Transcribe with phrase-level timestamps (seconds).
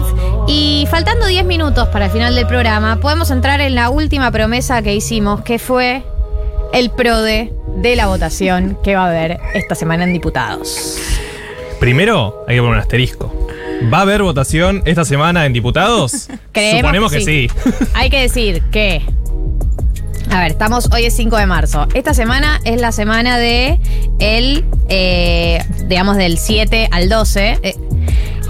[0.00, 0.46] Smith.
[0.48, 4.82] Y faltando 10 minutos para el final del programa, podemos entrar en la última promesa
[4.82, 6.02] que hicimos, que fue
[6.72, 10.98] el PRODE de la votación que va a haber esta semana en diputados.
[11.80, 13.32] Primero, hay que poner un asterisco.
[13.92, 16.28] ¿Va a haber votación esta semana en diputados?
[16.52, 17.48] Creemos Suponemos que que sí.
[17.48, 17.70] sí.
[17.94, 19.02] Hay que decir que.
[20.30, 21.86] A ver, estamos, hoy es 5 de marzo.
[21.94, 23.78] Esta semana es la semana de
[24.18, 27.58] el, eh, digamos, del 7 al 12.
[27.62, 27.74] eh,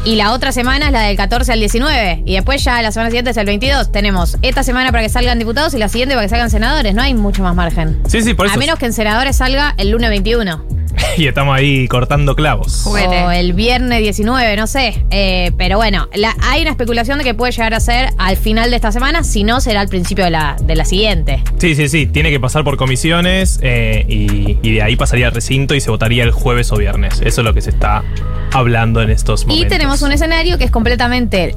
[0.07, 2.23] y la otra semana es la del 14 al 19.
[2.25, 3.91] Y después ya la semana siguiente es el 22.
[3.91, 6.95] Tenemos esta semana para que salgan diputados y la siguiente para que salgan senadores.
[6.95, 8.01] No hay mucho más margen.
[8.07, 8.55] Sí, sí, por eso.
[8.55, 10.76] A menos que en senadores salga el lunes 21.
[11.17, 12.83] Y estamos ahí cortando clavos.
[12.85, 13.23] Juguete.
[13.25, 15.03] O el viernes 19, no sé.
[15.11, 18.69] Eh, pero bueno, la- hay una especulación de que puede llegar a ser al final
[18.71, 21.43] de esta semana, si no será al principio de la, de la siguiente.
[21.59, 22.07] Sí, sí, sí.
[22.07, 25.91] Tiene que pasar por comisiones eh, y, y de ahí pasaría al recinto y se
[25.91, 27.15] votaría el jueves o viernes.
[27.25, 28.03] Eso es lo que se está
[28.53, 29.67] hablando en estos momentos.
[29.67, 31.57] Y tenemos un escenario que es completamente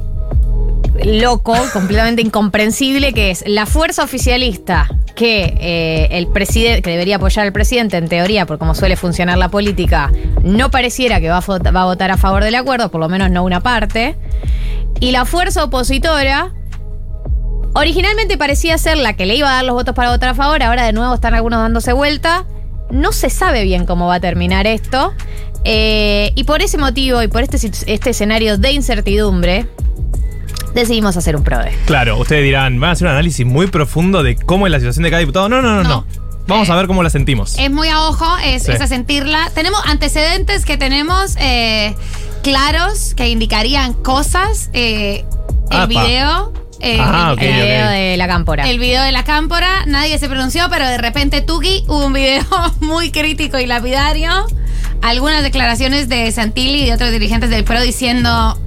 [1.04, 7.46] loco, completamente incomprensible, que es la fuerza oficialista que eh, el presidente, que debería apoyar
[7.46, 10.10] al presidente en teoría, por cómo suele funcionar la política,
[10.42, 13.60] no pareciera que va a, votar a favor del acuerdo, por lo menos no una
[13.60, 14.16] parte.
[14.98, 16.52] Y la fuerza opositora
[17.74, 20.62] originalmente parecía ser la que le iba a dar los votos para votar a favor,
[20.62, 22.46] ahora de nuevo están algunos dándose vuelta.
[22.90, 25.12] No se sabe bien cómo va a terminar esto.
[25.64, 29.66] Eh, y por ese motivo y por este, este escenario de incertidumbre,
[30.74, 31.72] decidimos hacer un PRODE.
[31.86, 35.02] Claro, ustedes dirán, van a hacer un análisis muy profundo de cómo es la situación
[35.04, 35.48] de cada diputado.
[35.48, 35.88] No, no, no, no.
[35.88, 36.06] No.
[36.46, 37.56] Vamos a ver cómo la sentimos.
[37.58, 38.72] Es muy a ojo, es, Sí.
[38.72, 39.50] es a sentirla.
[39.54, 41.94] Tenemos antecedentes que tenemos eh,
[42.42, 44.70] claros que indicarían cosas.
[44.72, 45.24] eh,
[45.70, 46.52] el video.
[46.80, 48.68] eh, Ah, el el- video de la cámpora.
[48.68, 52.42] el video de la cámpora, nadie se pronunció, pero de repente Tuki hubo un video
[52.80, 54.30] muy crítico y lapidario.
[55.02, 58.58] Algunas declaraciones de Santilli y de otros dirigentes del PRO diciendo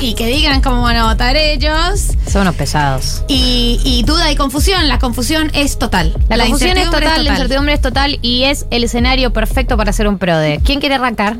[0.00, 2.08] y que digan cómo van a votar ellos.
[2.26, 3.22] Son unos pesados.
[3.28, 4.88] Y, y duda y confusión.
[4.88, 6.14] La confusión es total.
[6.28, 10.08] La, confusión es total, la incertidumbre es total y es el escenario perfecto para hacer
[10.08, 10.60] un PRODE.
[10.64, 11.36] ¿Quién quiere arrancar?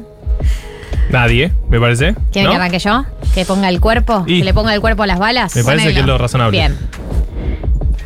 [1.11, 2.15] Nadie, me parece.
[2.31, 2.51] ¿Quiere ¿No?
[2.53, 3.05] que arranque yo?
[3.35, 4.25] ¿Que ponga el cuerpo?
[4.27, 5.57] Y- ¿Que le ponga el cuerpo a las balas?
[5.57, 5.95] Me parece Ponelo.
[5.95, 6.57] que es lo razonable.
[6.59, 6.79] Bien.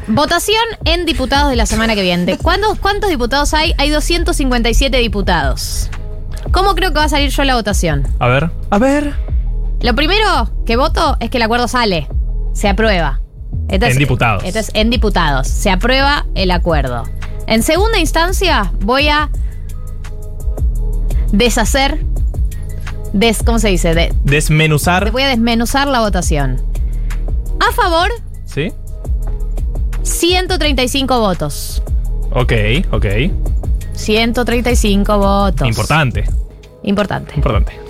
[0.07, 2.37] Votación en diputados de la semana que viene.
[2.39, 3.75] ¿Cuántos, ¿Cuántos diputados hay?
[3.79, 5.89] Hay 257 diputados.
[6.53, 8.07] ¿Cómo creo que va a salir yo la votación?
[8.19, 8.51] A ver.
[8.71, 9.15] A ver.
[9.85, 12.09] Lo primero que voto es que el acuerdo sale.
[12.55, 13.21] Se aprueba.
[13.69, 14.43] En diputados.
[14.43, 15.47] Esto es en diputados.
[15.47, 17.03] Se aprueba el acuerdo.
[17.47, 19.29] En segunda instancia, voy a
[21.33, 22.03] deshacer.
[23.13, 23.95] Des, ¿Cómo se dice?
[23.95, 25.11] De- Desmenuzar.
[25.13, 26.63] voy a desmenuzar la votación.
[27.61, 28.11] A favor,
[28.47, 28.73] ¿Sí?
[30.03, 31.83] 135 votos.
[32.33, 32.53] Ok,
[32.91, 33.07] ok.
[33.93, 35.69] 135 votos.
[35.69, 36.25] Importante,
[36.83, 37.35] Importante.
[37.37, 37.84] importante.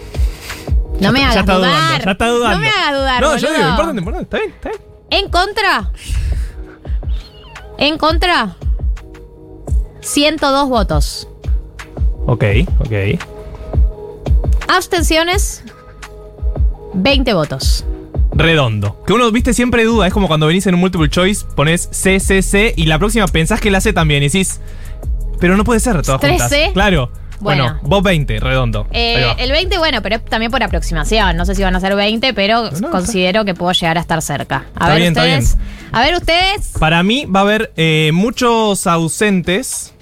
[1.01, 1.59] No me hagas dudar.
[1.59, 2.57] dudando, ya está dudando.
[2.57, 3.21] No me hagas dudar.
[3.21, 3.59] No, yo boludo.
[3.59, 4.25] digo, importante, importante.
[4.25, 4.83] Está bien, está bien.
[5.11, 5.91] En contra.
[7.79, 8.57] En contra.
[10.01, 11.29] 102 votos.
[12.27, 12.45] Ok,
[12.81, 13.21] ok.
[14.69, 15.65] Abstenciones.
[16.95, 17.85] 20 votos.
[18.33, 19.03] Redondo.
[19.07, 20.07] Que uno, viste, siempre duda.
[20.07, 23.27] Es como cuando venís en un multiple choice, pones C, C, C y la próxima
[23.27, 24.61] pensás que la C también y decís.
[25.41, 26.51] Pero no puede ser todas ¿Tres juntas.
[26.51, 26.71] C?
[26.73, 27.11] Claro.
[27.41, 27.79] Bueno, Bueno.
[27.83, 28.87] vos 20, redondo.
[28.93, 31.37] Eh, el 20, bueno, pero es también por aproximación.
[31.37, 34.21] No sé si van a ser 20, pero No, considero que puedo llegar a estar
[34.23, 34.57] cerca.
[34.57, 35.57] A Está ver bien, está ustedes.
[35.93, 36.73] A ver ustedes.
[36.79, 39.93] Para mí va a haber eh, muchos ausentes.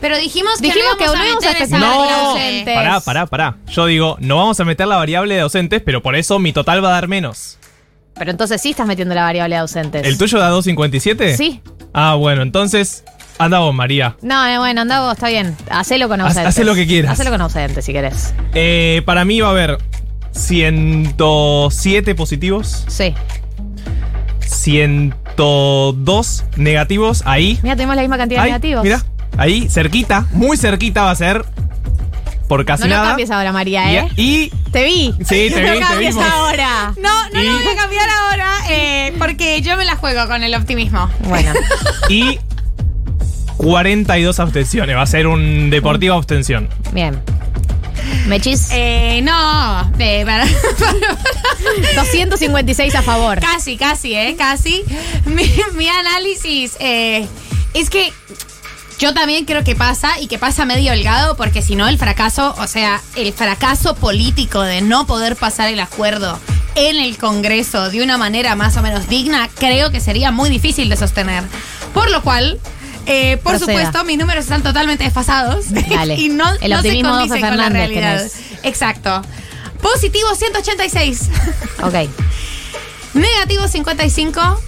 [0.00, 2.26] Pero dijimos que Dijimos no que íbamos no a meter esa especular variable.
[2.26, 2.74] ausentes.
[2.74, 3.56] Pará, pará, pará.
[3.68, 6.84] Yo digo, no vamos a meter la variable de ausentes, pero por eso mi total
[6.84, 7.58] va a dar menos.
[8.14, 10.06] Pero entonces sí estás metiendo la variable de ausentes.
[10.06, 11.36] ¿El tuyo da 257?
[11.36, 11.60] Sí.
[11.94, 13.02] Ah, bueno, entonces,
[13.38, 14.16] anda vos, María.
[14.22, 15.56] No, eh, bueno, anda vos, está bien.
[15.70, 16.48] Hacelo con Haz- ausentes.
[16.48, 17.12] hacé lo que quieras.
[17.12, 18.32] Hacelo con ausentes si querés.
[18.54, 19.78] Eh, para mí va a haber
[20.32, 23.14] 107 positivos, Sí.
[24.40, 27.58] 102 negativos ahí.
[27.62, 28.84] Mira, tenemos la misma cantidad de negativos.
[28.84, 29.02] Mira,
[29.36, 31.44] ahí, cerquita, muy cerquita va a ser.
[32.48, 33.08] Por casi No lo nada.
[33.08, 34.08] cambies ahora, María, ¿eh?
[34.16, 35.14] Y, Te vi.
[35.20, 36.92] Sí, te no vi, lo te cambies ahora.
[37.00, 40.42] No, no Y- lo voy a cambiar ahora eh, porque yo me la juego con
[40.42, 41.08] el optimismo.
[41.28, 41.52] Bueno,
[42.10, 42.38] y
[43.64, 44.94] 42 abstenciones.
[44.94, 46.68] Va a ser un deportivo abstención.
[46.92, 47.20] bien.
[48.26, 50.44] Mechis, Eh, no, eh, para-
[51.96, 53.40] 256 a favor.
[53.40, 54.34] casi, casi, ¿eh?
[54.36, 54.82] Casi.
[55.24, 57.26] Mi, mi análisis eh,
[57.72, 58.12] es que
[58.98, 62.54] yo también creo que pasa y que pasa medio holgado porque si no el fracaso,
[62.58, 66.38] o sea, el fracaso político de no poder pasar el acuerdo
[66.76, 70.88] en el Congreso de una manera más o menos digna, creo que sería muy difícil
[70.90, 71.42] de sostener.
[71.94, 72.60] Por lo cual...
[73.06, 73.72] eh, por Proceda.
[73.78, 76.14] supuesto, mis números están totalmente desfasados Dale.
[76.18, 78.22] y no, El no se condicen con la realidad.
[78.62, 79.22] Exacto.
[79.80, 81.30] Positivo 186.
[81.82, 81.94] Ok.
[83.14, 84.60] Negativo 55.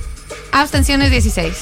[0.52, 1.54] Abstenciones 16.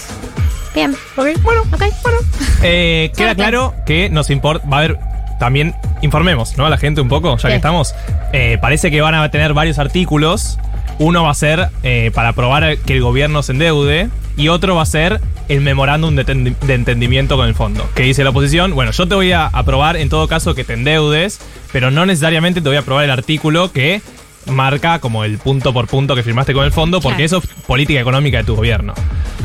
[0.75, 0.95] Bien.
[1.17, 1.63] Ok, bueno.
[1.73, 2.19] Ok, bueno.
[2.67, 4.67] Eh, queda claro que nos importa.
[4.69, 4.99] Va a haber.
[5.39, 6.65] También informemos, ¿no?
[6.65, 7.49] A la gente un poco, ya Sí.
[7.49, 7.95] que estamos.
[8.33, 10.59] Eh, parece que van a tener varios artículos.
[10.99, 14.09] Uno va a ser eh, para aprobar que el gobierno se endeude.
[14.37, 17.89] Y otro va a ser el memorándum de, tendi- de entendimiento con el fondo.
[17.95, 20.73] Que dice la oposición, bueno, yo te voy a aprobar en todo caso que te
[20.75, 21.41] endeudes,
[21.73, 24.03] pero no necesariamente te voy a aprobar el artículo que
[24.47, 27.39] marca como el punto por punto que firmaste con el fondo, porque Claro.
[27.43, 28.93] eso es política económica de tu gobierno.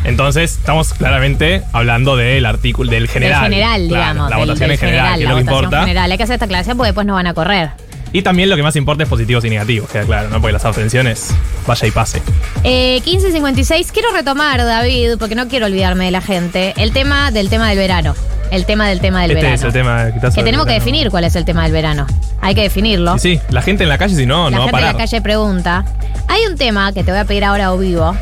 [0.04, 3.44] Entonces, estamos claramente hablando del artículo, del general.
[3.44, 4.30] Del general, Claro, digamos.
[4.30, 5.80] La del- votación del en general, que es lo que importa.
[5.82, 6.12] general.
[6.12, 7.70] Hay que hacer esta aclaración porque después no van a correr.
[8.12, 10.42] Y también lo que más importa es positivos y negativos, queda claro, ¿no?
[10.42, 11.30] Porque las abstenciones,
[11.68, 12.22] vaya y pase.
[12.64, 17.50] Eh, 15.56, quiero retomar, David, porque no quiero olvidarme de la gente, el tema del
[17.50, 18.16] tema del verano.
[18.52, 19.56] El tema del tema del este verano.
[19.56, 22.08] es el tema que, tenemos que definir cuál es el tema del verano.
[22.42, 23.20] Hay que definirlo.
[23.20, 24.98] Sí, la gente en la calle, si no, la no va a gente en la
[24.98, 25.86] calle pregunta.
[26.28, 28.16] Hay un tema que te voy a pedir ahora o vivo.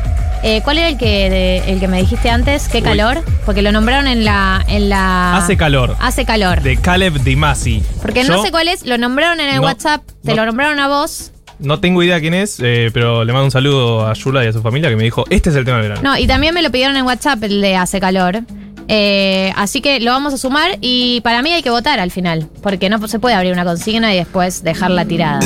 [0.44, 2.68] Eh, ¿Cuál era el que de- el que me dijiste antes?
[2.68, 2.84] ¿Qué Uy.
[2.84, 3.22] calor?
[3.44, 5.96] Porque lo nombraron en la en la Hace calor.
[6.00, 6.62] Hace calor.
[6.62, 7.82] De Caleb Dimasi.
[8.00, 10.36] Porque Yo no sé cuál es, lo nombraron en el No, WhatsApp, te no.
[10.36, 11.32] lo nombraron a vos.
[11.58, 14.52] No tengo idea quién es, eh, pero le mando un saludo a Yula y a
[14.52, 16.02] su familia que me dijo, este es el tema del verano.
[16.12, 18.42] No, y también me lo pidieron en WhatsApp el de Hace Calor.
[18.90, 22.48] Eh, así que lo vamos a sumar y para mí hay que votar al final,
[22.62, 25.40] porque no se puede abrir una consigna y después dejarla tirada.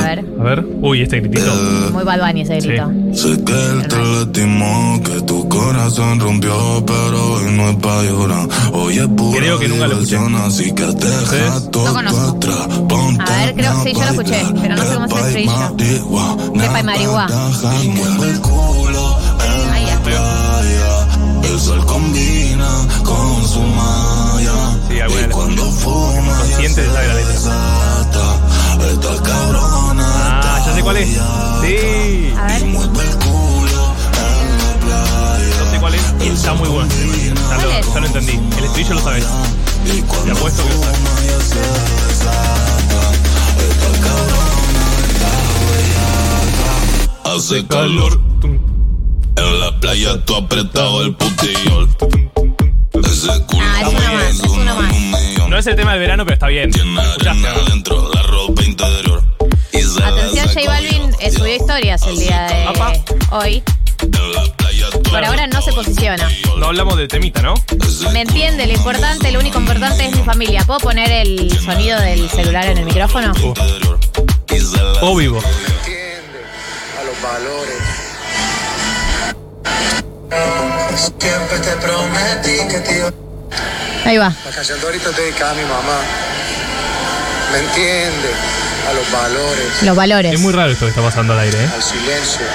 [0.00, 0.64] A ver, A ver.
[0.80, 1.52] Uy, este gritito.
[1.92, 2.68] muy Bad Bunny ese Sí.
[2.68, 2.90] grito.
[3.12, 8.48] Sé que él te lastimó, que tu corazón rompió, pero hoy no es pa' llorar.
[8.72, 10.16] Hoy es pura Creo que nunca lo escuché.
[10.46, 12.36] así que deja todo No conozco.
[12.36, 12.66] atrás.
[12.88, 15.32] Ponte A ver, creo- a sí, yo lo escuché, pero no sé cómo es el
[15.34, 15.72] Pepa
[16.96, 18.83] y.
[25.84, 27.32] Consciente de saber la letra.
[27.32, 28.36] desata.
[28.90, 30.06] Esta cabrona.
[30.42, 31.08] Ah, ya sé cuál es.
[31.08, 31.18] Sí.
[32.36, 32.66] A ver.
[32.66, 32.82] No
[35.70, 36.88] sé cuál es y está muy bueno.
[36.94, 38.32] Ya ¿Cuál lo, ya lo entendí.
[38.58, 39.24] El estribillo lo sabes.
[39.24, 39.30] Te
[40.32, 40.98] apuesto que lo sabes.
[47.24, 48.20] Hace calor
[49.36, 51.88] en la playa, tú apretado el putillol.
[53.04, 54.94] Ese culo Ah, es una más, es una más.
[55.54, 56.68] No es el tema del verano, pero está bien.
[56.68, 56.96] Atención,
[60.48, 61.16] J Balvin yo.
[61.20, 62.92] eh, subió historias el día de Apa.
[63.30, 63.62] hoy.
[65.08, 66.28] Por ahora no se posiciona.
[66.58, 67.54] No hablamos del temita, ¿no?
[68.12, 68.66] ¿Me entiende?
[68.66, 70.64] Lo importante, lo único importante es mi familia.
[70.66, 73.32] ¿Puedo poner el sonido del celular en el micrófono?
[73.32, 75.38] la O vivo.
[75.38, 77.80] a los valores.
[80.96, 83.12] Siempre te prometí que te
[84.04, 84.32] Ahí va.
[84.44, 85.98] La canción de ahorita es dedicada a mi mamá.
[87.52, 88.30] ¿Me entiende?
[88.88, 90.34] A los valores, Los valores.
[90.34, 91.68] Es muy raro esto que está pasando al aire, ¿eh?
[91.74, 92.46] al silencio.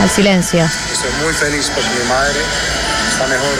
[0.00, 0.64] Al silencio.
[0.64, 2.40] Estoy muy feliz porque mi madre
[3.10, 3.58] está mejor,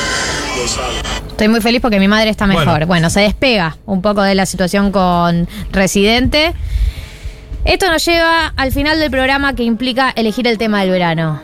[0.56, 1.18] lo sabe.
[1.30, 2.64] Estoy muy feliz porque mi madre está mejor.
[2.66, 2.86] Bueno.
[2.86, 6.54] Bueno, se despega un poco de la situación con Residente.
[7.64, 11.40] Esto nos lleva al final del programa que implica elegir el tema del verano.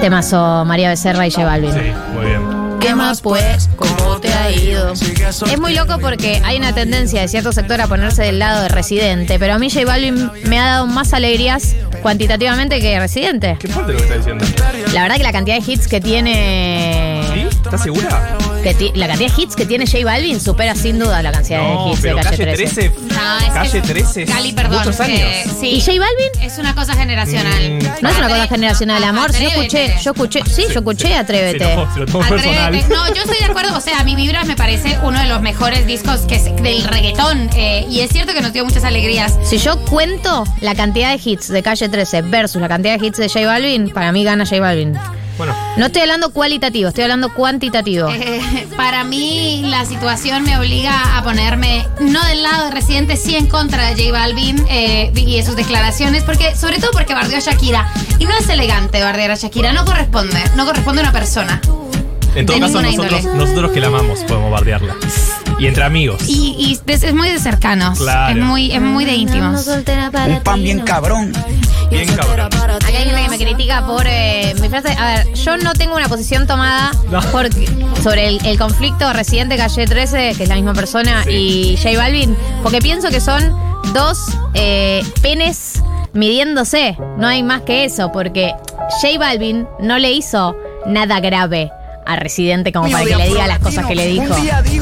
[0.00, 1.72] Temazo María Becerra y J Balvin.
[1.72, 2.55] Sí, muy bien.
[2.86, 3.68] ¿Qué más pues?
[3.74, 4.92] ¿Cómo te ha ido?
[4.92, 8.68] Es muy loco porque hay una tendencia de cierto sector a ponerse del lado de
[8.68, 13.56] Residente, pero a mí J Balvin me ha dado más alegrías cuantitativamente que Residente.
[13.58, 14.44] Qué fuerte lo que está diciendo.
[14.92, 17.22] La verdad que la cantidad de hits que tiene...
[17.34, 17.40] ¿Sí?
[17.64, 18.38] ¿Estás segura?
[18.74, 21.64] Que la cantidad de hits que tiene J Balvin supera sin duda la cantidad de
[21.74, 22.74] No, hits pero de calle Calle 13.
[22.90, 23.14] 13.
[23.14, 24.24] No, es que- Calle 13.
[24.24, 24.78] Gali, perdón.
[24.78, 25.20] Muchos años.
[25.20, 25.68] eh, sí.
[25.68, 26.42] ¿Y J Balvin?
[26.42, 27.70] Es una cosa generacional.
[27.72, 27.78] Mm.
[28.02, 29.30] No es una cosa generacional, amor.
[29.32, 29.84] Yo Atrévete.
[29.84, 31.64] escuché, yo escuché, sí, yo escuché Atrévete.
[31.64, 32.88] Sí, no, se lo tomo Atrévete.
[32.94, 33.76] No, yo estoy de acuerdo.
[33.76, 36.84] O sea, a mi Vibras me parece uno de los mejores discos que es del
[36.84, 37.50] reggaetón.
[37.56, 39.34] eh, y es cierto que nos dio muchas alegrías.
[39.44, 43.18] Si yo cuento la cantidad de hits de Calle 13 versus la cantidad de hits
[43.18, 44.94] de J Balvin, para mí gana J Balvin.
[45.36, 48.08] Bueno, No estoy hablando cualitativo, estoy hablando cuantitativo.
[48.10, 53.36] Eh, para mí la situación me obliga a ponerme no del lado de Residente, sí
[53.36, 57.36] en contra de J Balvin eh, y de sus declaraciones, porque sobre todo porque bardeó
[57.36, 57.86] a Shakira.
[58.18, 61.60] Y no es elegante bardear a Shakira, no corresponde, no corresponde a una persona.
[62.34, 63.38] en todo De caso, nosotros, índole.
[63.38, 64.94] nosotros que la amamos podemos bardearla.
[65.58, 66.22] Y entre amigos.
[66.28, 68.38] Y, y es, es muy de cercanos, Claro.
[68.38, 69.66] es muy, es muy de íntimos.
[69.66, 71.32] Un pan bien cabrón.
[71.90, 72.46] Bien cabrón.
[72.46, 74.92] Acá hay gente que me critica por eh, mi frase.
[74.98, 77.20] A ver, yo no tengo una posición tomada No.
[77.32, 77.66] porque-
[78.02, 81.30] sobre el, el conflicto Residente Calle 13, que es la misma persona, Sí.
[81.30, 83.54] y J Balvin, porque pienso que son
[83.92, 84.18] dos
[84.54, 86.96] eh, penes midiéndose.
[87.18, 88.52] No hay más que eso, porque
[89.00, 91.70] J Balvin no le hizo nada grave
[92.06, 94.34] a Residente como para que le diga las cosas que le dijo.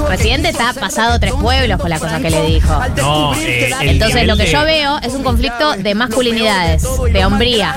[0.09, 2.73] Residente está pasado tres pueblos con las cosas que le dijo.
[2.97, 6.85] No, eh, el Entonces nivel lo que de- yo veo es un conflicto de masculinidades,
[7.13, 7.75] de hombría.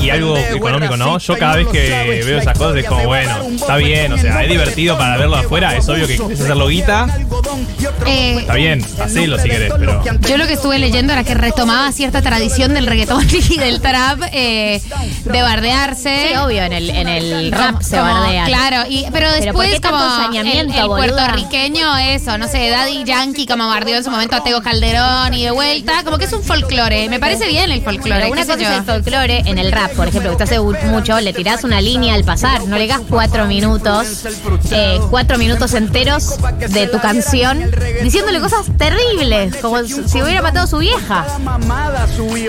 [0.00, 1.18] Y algo económico, ¿no?
[1.18, 4.48] Yo cada vez que veo esas cosas es como, bueno, está bien, o sea, es
[4.50, 7.06] divertido para verlo afuera, es obvio que quieres hacerlo guita,
[8.06, 10.02] Eh, está bien, hacelo si querés, pero...
[10.20, 14.20] Yo lo que estuve leyendo era que retomaba cierta tradición del reggaetón y del trap
[14.32, 14.80] eh,
[15.24, 16.28] de bardearse.
[16.30, 18.46] Sí, obvio, en el, en el rap se Como- bardean.
[18.68, 23.46] Claro, y, pero Pero ¿por después tanto como el, puertorriqueño, eso, no sé, Daddy Yankee
[23.46, 26.42] como bardeó en su momento a Tego Calderón y de vuelta, como que es un
[26.42, 27.08] folclore.
[27.08, 28.20] Me parece bien el folclore.
[28.20, 28.68] Pero una cosa yo.
[28.68, 31.80] es el folclore en el rap, por ejemplo, que usted hace mucho, le tirás una
[31.80, 34.26] línea al pasar, no le das cuatro minutos,
[34.70, 36.36] eh, cuatro minutos enteros
[36.68, 37.70] de tu canción,
[38.02, 41.24] diciéndole cosas terribles, como si hubiera matado a su vieja.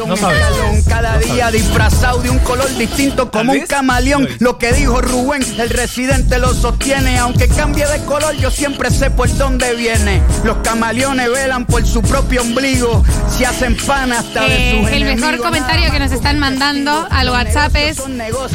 [0.06, 0.86] No sabes.
[0.86, 4.28] Cada día disfrazado de un color distinto como un camaleón.
[4.40, 6.09] Lo que dijo Rubén, el residente
[6.40, 7.18] lo sostiene.
[7.20, 10.22] Aunque cambie de color, yo siempre sé por dónde viene.
[10.44, 13.04] Los camaleones velan por su propio ombligo.
[13.30, 17.30] Se hacen pan hasta de Eh, sus el mejor comentario que nos están mandando al
[17.30, 17.98] WhatsApp es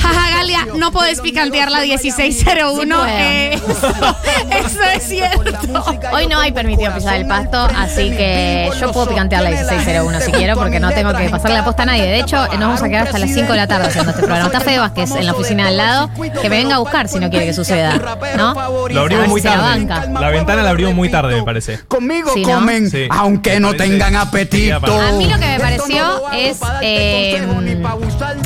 [0.00, 2.74] Jaja Galia, no podés picantear la 1601.
[2.74, 3.06] Sí puedo.
[3.06, 4.16] Eh, eso,
[4.50, 5.84] eso es cierto.
[6.12, 10.32] Hoy no hay permitido pisar el pasto, así que yo puedo picantear la 1601 si
[10.32, 12.02] quiero, porque no tengo que pasarle la posta a nadie.
[12.02, 14.46] De hecho, nos vamos a quedar hasta las 5 de la tarde haciendo este programa.
[14.46, 17.18] Está Fede Vázquez en la oficina de al lado, que me venga a buscar si
[17.18, 18.00] no quiere que suceda,
[18.36, 18.54] ¿no?
[18.90, 19.62] Lo abrimos muy la tarde.
[19.86, 20.06] banca.
[20.20, 21.80] La ventana la abrimos muy tarde, me parece.
[21.88, 22.54] Conmigo Sí, ¿no?
[22.54, 23.06] comen, Sí.
[23.10, 24.76] aunque no tengan apetito.
[25.00, 27.42] A mí lo que me pareció es, eh,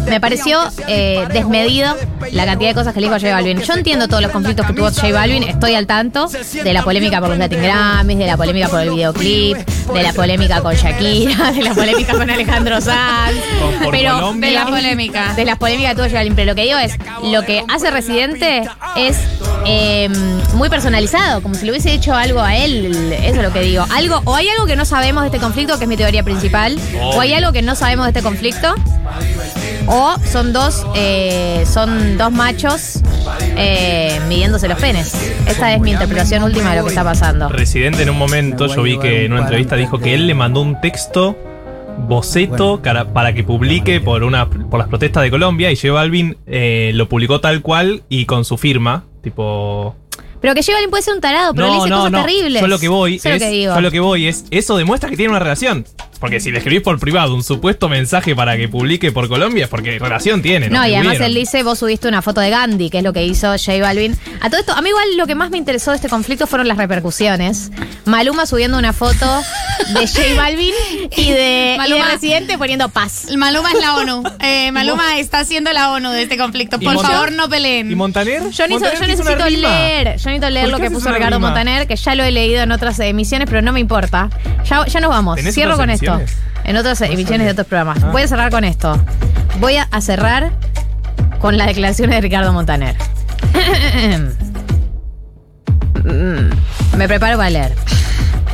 [0.06, 1.96] me pareció eh, desmedido
[2.32, 3.60] la cantidad de cosas que le dijo a J Balvin.
[3.60, 7.20] Yo entiendo todos los conflictos que tuvo J Balvin, estoy al tanto de la polémica
[7.20, 11.52] por los Latin Grammys, de la polémica por el videoclip, de la polémica con Shakira,
[11.52, 13.36] de la polémica con Alejandro Sanz.
[13.90, 14.48] Pero Colombia.
[14.48, 15.34] De la polémica.
[15.34, 16.34] de las polémicas que tuvo J Balvin.
[16.34, 18.62] Pero lo que digo es, lo que hace Residente
[19.06, 19.18] es
[19.64, 20.08] eh,
[20.54, 23.12] muy personalizado, como si le hubiese hecho algo a él.
[23.12, 23.84] Eso es lo que digo.
[23.90, 26.78] Algo, o hay algo que no sabemos de este conflicto, que es mi teoría principal,
[27.00, 28.74] o hay algo que no sabemos de este conflicto,
[29.86, 33.00] o son dos, eh, son dos machos
[33.56, 35.14] eh, midiéndose los penes.
[35.46, 37.48] Esta es mi interpretación última de lo que está pasando.
[37.48, 40.60] Residente en un momento, yo vi que en una entrevista dijo que él le mandó
[40.60, 41.36] un texto
[42.06, 46.36] boceto cara- para que publique por una por las protestas de Colombia y J Balvin
[46.46, 49.94] eh, lo publicó tal cual y con su firma, tipo
[50.40, 52.60] Pero que J Balvin puede ser un tarado, pero le dice cosas terribles.
[52.60, 53.74] Yo lo que voy Eso es es, lo que digo.
[53.74, 55.84] yo lo que voy es eso demuestra que tiene una relación.
[56.20, 59.70] Porque si le escribís por privado un supuesto mensaje para que publique por Colombia es
[59.70, 60.68] porque relación tiene.
[60.68, 63.24] No, y además él dice, vos subiste una foto de Gandhi, que es lo que
[63.24, 64.16] hizo J Balvin.
[64.40, 66.66] A todo esto, a mí igual lo que más me interesó de este conflicto fueron
[66.68, 67.70] las repercusiones.
[68.04, 69.26] Maluma subiendo una foto
[69.94, 70.72] de J Balvin
[71.16, 73.26] y de, y de Maluma- Residente poniendo paz.
[73.36, 74.22] Maluma es la ONU.
[74.40, 76.78] Eh, Maluma está haciendo la ONU de este conflicto.
[76.80, 77.90] ¿Y Por favor, no peleen.
[77.90, 78.40] ¿Y Montaner?
[78.42, 81.48] Yo, necesito, Montaner yo necesito leer, yo necesito leer ¿Por lo que puso Ricardo rima?
[81.48, 84.30] Montaner, que ya lo he leído en otras emisiones, pero no me importa.
[84.68, 85.36] Ya, ya nos vamos.
[85.36, 86.07] ¿Tenés Cierro con esto.
[86.64, 88.02] En otras emisiones de otros programas.
[88.02, 88.10] Ah.
[88.12, 89.00] Voy a cerrar con esto.
[89.60, 90.52] Voy a, cerrar
[91.40, 92.96] con las declaraciones de Ricardo Montaner.
[96.96, 97.74] Me preparo para leer.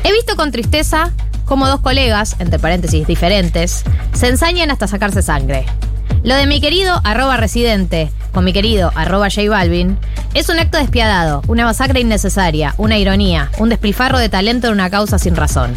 [0.02, 1.11] He visto con tristeza
[1.44, 5.66] cómo dos colegas, entre paréntesis diferentes, se ensañan hasta sacarse sangre.
[6.23, 9.96] Lo de mi querido arroba residente con mi querido arroba J Balvin
[10.34, 14.90] es un acto despiadado, una masacre innecesaria, una ironía, un despilfarro de talento en una
[14.90, 15.73] causa sin razón.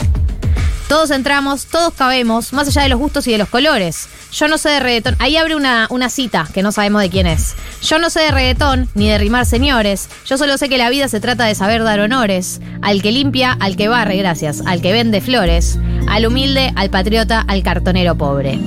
[0.87, 4.07] Todos entramos, todos cabemos, más allá de los gustos y de los colores.
[4.31, 5.17] Yo no sé de reggaetón.
[5.19, 7.55] Ahí abre una, una cita que no sabemos de quién es.
[7.81, 10.07] Yo no sé de reggaetón ni de rimar señores.
[10.25, 12.61] Yo solo sé que la vida se trata de saber dar honores.
[12.81, 14.63] Al que limpia, al que barre, gracias.
[14.65, 15.77] Al que vende flores.
[16.07, 18.57] Al humilde, al patriota, al cartonero pobre.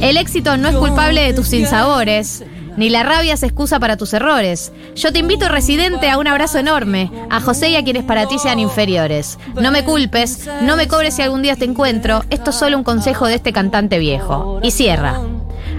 [0.00, 2.42] El éxito no es culpable de tus sinsabores.
[2.76, 4.72] Ni la rabia es excusa para tus errores.
[4.94, 7.10] Yo te invito, residente, a un abrazo enorme.
[7.30, 9.38] A José y a quienes para ti sean inferiores.
[9.54, 12.24] No me culpes, no me cobres si algún día te encuentro.
[12.30, 14.60] Esto es solo un consejo de este cantante viejo.
[14.62, 15.20] Y cierra.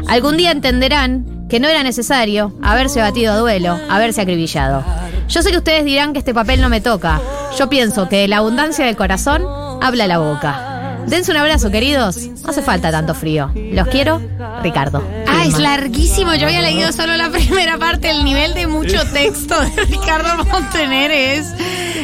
[0.08, 4.84] Algún día entenderán que no era necesario haberse batido a duelo, haberse acribillado.
[5.28, 7.22] Yo sé que ustedes dirán que este papel no me toca.
[7.58, 9.46] Yo pienso que la abundancia del corazón
[9.82, 10.70] habla la boca.
[11.08, 12.18] Dense un abrazo, queridos.
[12.44, 13.52] No hace falta tanto frío.
[13.56, 14.22] Los quiero,
[14.62, 15.04] Ricardo.
[15.44, 16.34] Es larguísimo.
[16.36, 18.10] Yo había leído solo la primera parte.
[18.10, 21.48] El nivel de mucho texto de Ricardo Montaner es.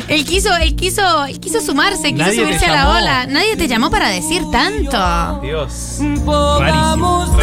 [0.07, 3.25] Él quiso, él quiso, él quiso sumarse, quiso Nadie subirse a la ola.
[3.27, 5.39] Nadie te llamó para decir tanto.
[5.41, 5.99] Dios.
[5.99, 6.59] Rarísimo.
[6.59, 7.37] rarísimo.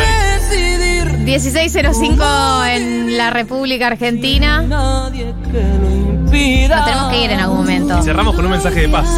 [1.24, 4.62] 1605 en la República Argentina.
[4.62, 5.10] Nos
[6.30, 7.98] tenemos que ir en algún momento.
[7.98, 9.08] Y cerramos con un mensaje de paz.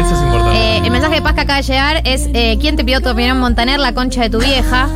[0.00, 0.58] Eso es importante.
[0.58, 3.10] Eh, el mensaje de paz que acaba de llegar es: eh, ¿Quién te pidió tu
[3.10, 3.80] opinión, Montaner?
[3.80, 4.88] La concha de tu vieja.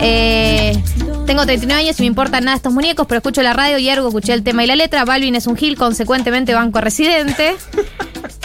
[0.00, 0.80] Eh,
[1.26, 4.08] Tengo 39 años y me importan nada estos muñecos, pero escucho la radio y ergo
[4.08, 5.04] escuché el tema y la letra.
[5.04, 7.54] Balvin es un gil, consecuentemente banco residente.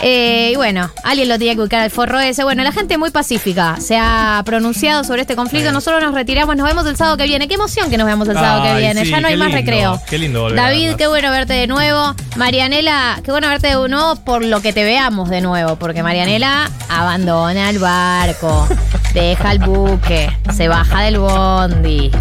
[0.06, 2.44] Eh, y bueno, alguien lo tenía que ubicar al forro ese.
[2.44, 5.72] Bueno, la gente muy pacífica se ha pronunciado sobre este conflicto.
[5.72, 7.48] Nosotros nos retiramos, nos vemos el sábado que viene.
[7.48, 9.06] Qué emoción que nos veamos el sábado que viene.
[9.06, 10.02] sí, ya no hay más lindo, recreo.
[10.10, 12.14] qué lindo volver David, qué bueno verte de nuevo.
[12.36, 15.78] Marianela, qué bueno verte de nuevo por lo que te veamos de nuevo.
[15.78, 18.68] Porque Marianela abandona el barco,
[19.14, 22.12] deja el buque, se baja del bondi,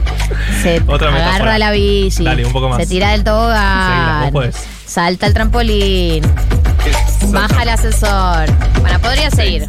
[0.63, 1.59] se Otra agarra metáfora.
[1.59, 2.79] la bici, Dale, un poco más.
[2.79, 4.33] se tira del tobogán,
[4.87, 6.23] salta el trampolín,
[7.31, 8.51] baja el ascensor.
[8.81, 9.69] Bueno, podría seguir.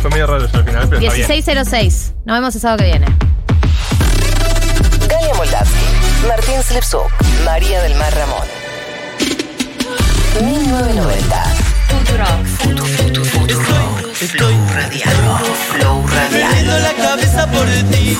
[0.00, 1.28] Fue medio raro eso al final, pero está bien.
[1.28, 2.14] 1606.
[2.24, 3.06] Nos vemos el sábado que viene.
[5.08, 7.10] Galia Moldavsky, Martín Slepsuk,
[7.44, 8.46] María del Mar Ramón.
[10.40, 11.44] 1990.
[12.58, 13.54] Futu, futu, futu,
[14.14, 15.14] Flow radial.
[15.70, 16.82] Flow radial.
[16.82, 18.16] la cabeza por ti.